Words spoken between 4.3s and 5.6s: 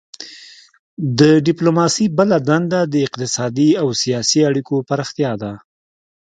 اړیکو پراختیا ده